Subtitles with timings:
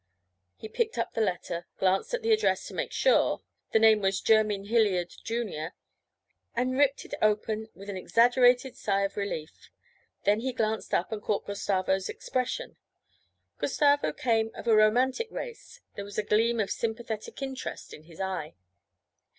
[0.55, 4.19] He picked up the letter, glanced at the address to make sure the name was
[4.19, 5.75] Jerymn Hilliard, Jr.
[6.55, 9.69] and ripped it open with an exaggerated sigh of relief.
[10.23, 12.77] Then he glanced up and caught Gustavo's expression.
[13.59, 18.19] Gustavo came of a romantic race; there was a gleam of sympathetic interest in his
[18.19, 18.55] eye.